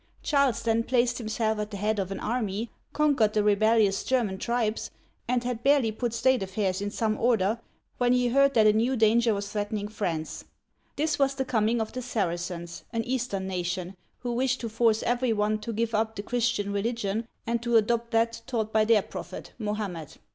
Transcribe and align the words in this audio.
Charles 0.23 0.63
then 0.63 0.81
placed 0.83 1.19
hims'^ 1.19 1.37
uigitizea 1.37 1.55
oy 1.55 1.55
vjiOOQlC 1.57 1.57
64 1.57 1.57
OLD 1.57 1.57
FRANCE 1.57 1.61
at 1.61 1.71
the 1.71 1.77
head 1.77 1.99
of 1.99 2.11
an 2.11 2.19
army, 2.19 2.71
conquered 2.91 3.33
the 3.33 3.43
rebellious 3.43 4.03
German 4.03 4.37
tribes, 4.39 4.91
and 5.27 5.43
had 5.43 5.61
barely 5.63 5.91
put 5.91 6.13
state 6.15 6.41
affairs 6.41 6.81
in 6.81 6.89
some 6.89 7.19
order 7.19 7.59
when 7.99 8.11
he 8.11 8.29
heard 8.29 8.55
that 8.55 8.65
a 8.65 8.73
new 8.73 8.95
danger 8.95 9.31
was 9.35 9.51
threatening 9.51 9.87
France. 9.87 10.45
This 10.95 11.19
was 11.19 11.35
the 11.35 11.45
coming 11.45 11.79
of 11.79 11.91
the 11.93 11.99
Sar'acens, 12.01 12.81
an 12.91 13.03
Eastern 13.03 13.45
nation, 13.45 13.95
who 14.21 14.31
wished 14.33 14.59
to 14.61 14.69
force 14.69 15.03
every 15.03 15.33
one 15.33 15.59
to 15.59 15.71
give 15.71 15.93
up 15.93 16.15
the 16.15 16.23
Christian 16.23 16.73
religion 16.73 17.27
and 17.45 17.61
to 17.61 17.77
adopt 17.77 18.09
that 18.09 18.41
taught 18.47 18.73
by 18.73 18.85
their 18.85 19.03
prophet, 19.03 19.53
Mohammed. 19.59 20.17